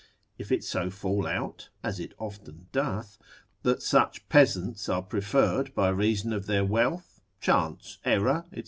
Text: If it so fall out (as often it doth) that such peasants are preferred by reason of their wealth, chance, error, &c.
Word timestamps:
If 0.39 0.51
it 0.51 0.63
so 0.63 0.89
fall 0.89 1.27
out 1.27 1.69
(as 1.83 2.01
often 2.17 2.55
it 2.55 2.71
doth) 2.71 3.19
that 3.61 3.83
such 3.83 4.27
peasants 4.29 4.89
are 4.89 5.03
preferred 5.03 5.75
by 5.75 5.89
reason 5.89 6.33
of 6.33 6.47
their 6.47 6.65
wealth, 6.65 7.21
chance, 7.39 7.99
error, 8.03 8.45
&c. 8.51 8.59